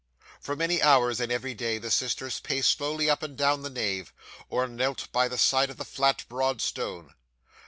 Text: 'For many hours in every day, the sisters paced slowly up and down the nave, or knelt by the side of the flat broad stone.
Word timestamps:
'For 0.39 0.55
many 0.55 0.81
hours 0.81 1.21
in 1.21 1.29
every 1.29 1.53
day, 1.53 1.77
the 1.77 1.91
sisters 1.91 2.39
paced 2.39 2.71
slowly 2.75 3.07
up 3.07 3.21
and 3.21 3.37
down 3.37 3.61
the 3.61 3.69
nave, 3.69 4.11
or 4.49 4.67
knelt 4.67 5.11
by 5.11 5.27
the 5.27 5.37
side 5.37 5.69
of 5.69 5.77
the 5.77 5.85
flat 5.85 6.25
broad 6.27 6.59
stone. 6.59 7.13